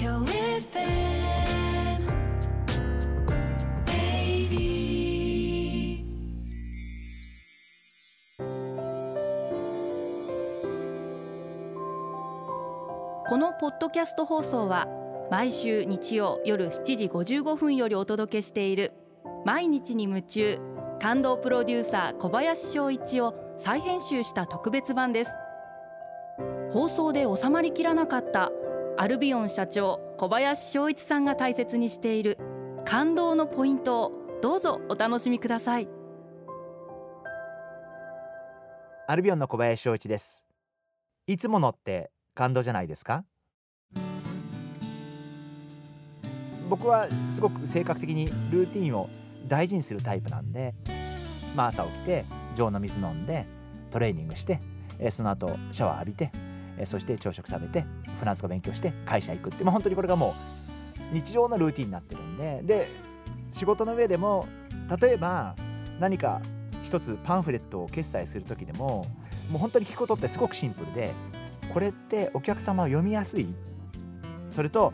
[0.00, 0.04] こ
[13.36, 14.86] のポッドキャスト放送は
[15.32, 18.92] 毎週日曜夜7時55分よりお届けしている
[19.44, 20.60] 毎日に夢中
[21.02, 25.34] 感動プロデューサー小林翔一を再編集した特別版です。
[26.70, 28.52] 放送で収まりきらなかった
[29.00, 32.36] アルビオン社長小林翔一さんが大切にしている
[32.84, 34.12] 感動のポイントを
[34.42, 35.88] どうぞお楽しみください。
[39.06, 40.44] アルビオンの小林翔一です。
[41.28, 43.22] いつものって感動じゃないですか？
[46.68, 49.08] 僕はすごく性格的にルーティンを
[49.46, 50.74] 大事にするタイプなんで、
[51.54, 52.24] まあ、朝起きて
[52.56, 53.46] 常の水飲んで
[53.92, 54.58] トレーニングして
[55.12, 56.32] その後シャワー浴びて
[56.78, 57.84] えーそして朝食食べて
[58.18, 60.34] フランス語勉強して会社行くって、まあ、本当にこれがも
[61.12, 62.62] う日常のルーティンになってるんで。
[62.64, 63.08] で
[63.50, 64.46] 仕事の上でも
[65.00, 65.54] 例えば
[65.98, 66.40] 何か
[66.82, 69.06] 一つパンフレットを決済する時でも
[69.50, 71.12] もう本当に聞くことってすごくシンプルで
[71.72, 73.46] これってお客様は読みやすい。
[74.50, 74.92] それと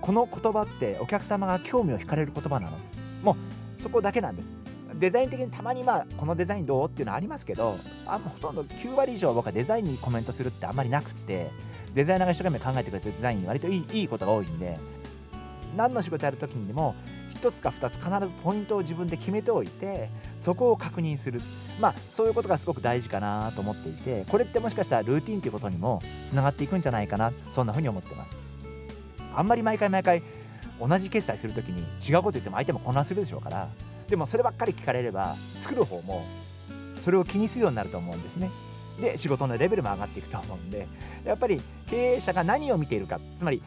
[0.00, 2.78] この言葉ってお客様が興味を惹かれる言葉なの。
[3.22, 4.54] もうそこだけなんです。
[4.98, 11.50] デザイン的にたまにまあこのデザインどうっていうのはありますけどあもうほとんど9割以上僕はデザインにコメントするってあんまりなくって
[11.94, 14.78] デザイナーが一生懸命考えてくれてデザイン割といいいいことが多いんで
[15.76, 16.94] 何の仕事やるときにでも
[17.30, 20.08] 一つか二つ必ずポイントを自分で決めておいて
[20.38, 21.42] そこを確認する。
[21.80, 28.38] まあそういうことがすごく大事かなと思っていてこれってもしかしたらルーティンということにもつながっていくんじゃないかなそんなふうに思ってます。
[29.34, 30.22] あんまり毎回毎回
[30.80, 33.68] 同じ決済するときに違うこと言っても相手も混乱するでしょうから
[34.08, 36.24] でもそればっかり聞かれれば作る方も
[36.96, 38.50] それを気にするようになると思うんですね
[39.00, 40.86] で仕事のレベルも上がっていくと思うんで
[41.24, 43.62] やっぱり経営者が何を見ているかつまり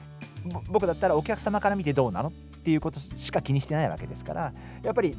[0.67, 2.29] 僕だったらお客様から見てどうなの？
[2.29, 2.31] っ
[2.61, 5.15] ていうことしか気にしてないわけですからやっぱり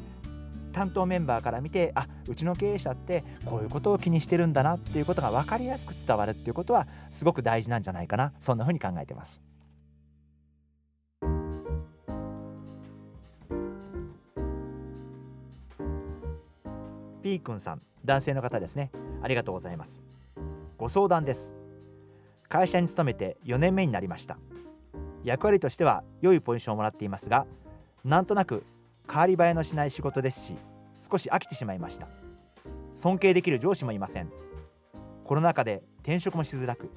[0.73, 9.41] 担当メンバーから見てあうちの経営者ってこういうことを気にしてるんだなっていうことが分かりやすく伝わるっていうことはすごく大事なんじゃないかなそんなふうに考えてます。
[17.21, 18.91] P 君さん男性の方ですね。
[19.21, 20.01] ありがとうございます。
[20.77, 21.53] ご相談です。
[22.49, 24.37] 会社に勤めて4年目になりました。
[25.23, 27.45] 役割としては良いポジションをもらっていますが
[28.03, 28.63] なんとなく
[29.07, 30.55] 変わり映えのしない仕事ですし
[30.99, 32.07] 少し飽きてしまいました。
[32.95, 34.31] 尊敬できる上司もいません。
[35.23, 36.89] コロナ禍で転職もしづらく。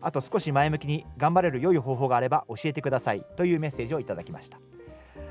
[0.00, 4.58] あと少し前向きに頑張れる良い方法があれば教えてくださいというメッセージをいただきました。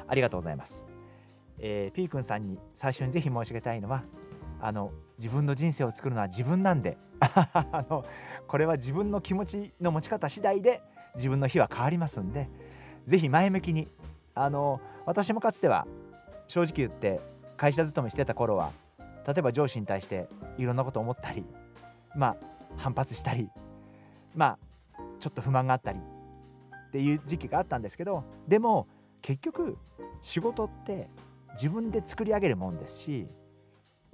[0.08, 0.93] ありがとうございます。
[1.60, 4.04] えー、P 君さんに最初にぜひ申し上げたいのは
[4.62, 8.06] あの自分の人生を作るのは自分なんで あの
[8.48, 10.82] これは自分の気持ちの持ち方次第で
[11.16, 12.50] 自分の日は変わりますんで
[13.06, 13.88] ぜひ前向きに
[14.36, 15.86] あの私もかつては
[16.48, 17.20] 正直言って
[17.58, 18.72] 会社勤めしてた頃は
[19.28, 20.28] 例えば上司に対して
[20.58, 21.46] いろんなこと思ったり
[22.16, 22.36] まあ
[22.78, 23.50] 反発したり
[24.36, 28.88] まあちょっと不満があったりっていう時期があったんですけどでも
[29.22, 29.78] 結局
[30.22, 31.10] 仕事って
[31.54, 33.28] 自分で作り上げるもんですし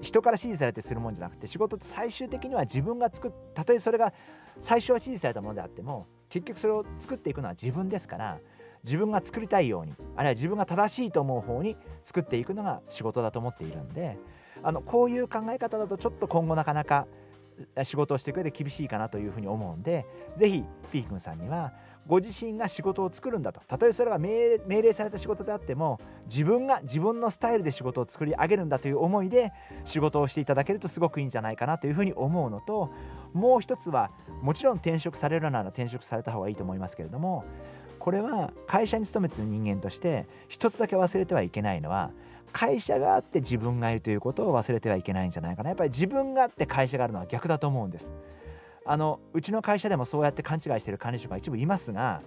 [0.02, 4.14] 人から指示されてするもんじゃなくて仕事って最終的には自分が作ったとえそれが
[4.60, 8.40] 最初は指示されたものであっても結局それを作っていくのは自分ですから
[8.84, 14.18] 自分が作りたいようにあるいは自分が正しいと思う方に作っていくのが仕事だと思っているんで
[14.64, 17.08] あのこういう考え方だとちょっと今後なかなか
[17.84, 20.06] 仕事をしてく上で厳しいかなというふうに思うんで
[20.38, 21.74] ぜひ P 君さんには
[22.10, 23.62] ご自身が仕事を作るんだと。
[23.68, 29.54] たとえそれが命令命令された仕事であっても自分が自分のスタイルで仕事を作り上げるんだという思いで
[29.86, 32.92] 仕事をしていただけるとすごくいいんじゃないかなというふうに思うのと
[33.34, 34.10] もう一つは
[34.42, 37.46] もちろん転職されるなら転職された方がいいと思いますけれども
[38.00, 42.10] これは会社に勤めてる人間として一つだけ忘れてはいけないのは
[42.52, 45.70] 会社があって自分がいるということを忘れてはいけないんじゃないかな。
[45.70, 48.16] やっぱり自分があって会社があるのは逆だと思うんです。
[48.86, 52.22] あのうちの会社でもそうやって勘違いしている管理職が一部いますが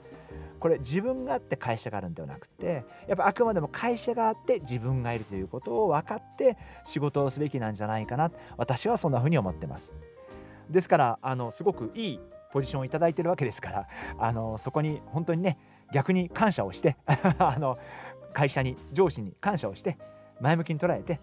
[0.61, 9.93] これ自分があって会社があるんではなくてやっぱあくまでも会社があって自分がいるということを分かって仕事をすべきなんじゃないかな私はそんなふうに思ってます。
[10.71, 12.21] ですからあのすごくいい
[12.53, 13.89] ポジションをいただいてるわけですから
[14.19, 15.59] あのそこに本当にね
[15.93, 17.79] 逆に感謝をして あの
[18.33, 19.99] 会社に上司に感謝をして
[20.41, 21.21] 前向きに捉えて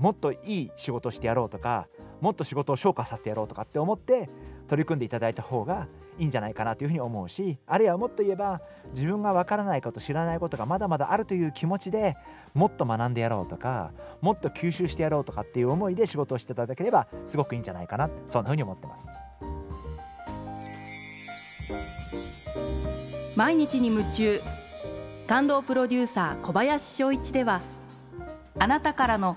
[0.00, 1.86] もっといい仕事をしてやろうとか
[2.20, 4.28] もっと仕事を昇華させてやろうとかって思って
[4.66, 5.88] 取り組んでいただいた方が
[6.18, 8.62] いいんじゃないかなというふうに思うしあるいはもっと言えば
[8.94, 12.16] 自分がわからないこと知らないことがまだまだあるという気持ちで
[12.54, 19.08] もっと学んでやろうとかもっと吸収してやろうとかっていう思いで仕事をしていただければすごくいいんじゃないかなそんなふうに思ってます。
[23.36, 24.40] 毎日に夢中
[25.26, 27.60] 感動プロデューサー小林翔一では
[28.58, 29.36] あなたからの